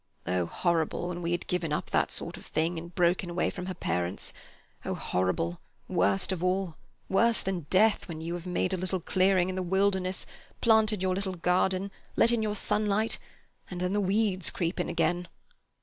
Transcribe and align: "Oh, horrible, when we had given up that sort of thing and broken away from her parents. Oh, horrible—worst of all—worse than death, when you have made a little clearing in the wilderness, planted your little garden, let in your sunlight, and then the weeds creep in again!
"Oh, 0.25 0.47
horrible, 0.47 1.09
when 1.09 1.21
we 1.21 1.31
had 1.31 1.45
given 1.45 1.71
up 1.71 1.91
that 1.91 2.11
sort 2.11 2.35
of 2.35 2.47
thing 2.47 2.79
and 2.79 2.95
broken 2.95 3.29
away 3.29 3.51
from 3.51 3.67
her 3.67 3.75
parents. 3.75 4.33
Oh, 4.83 4.95
horrible—worst 4.95 6.31
of 6.31 6.43
all—worse 6.43 7.43
than 7.43 7.67
death, 7.69 8.07
when 8.07 8.19
you 8.19 8.33
have 8.33 8.47
made 8.47 8.73
a 8.73 8.77
little 8.77 8.99
clearing 8.99 9.47
in 9.47 9.53
the 9.55 9.61
wilderness, 9.61 10.25
planted 10.59 11.03
your 11.03 11.13
little 11.13 11.35
garden, 11.35 11.91
let 12.15 12.31
in 12.31 12.41
your 12.41 12.55
sunlight, 12.55 13.19
and 13.69 13.79
then 13.79 13.93
the 13.93 14.01
weeds 14.01 14.49
creep 14.49 14.79
in 14.79 14.89
again! 14.89 15.27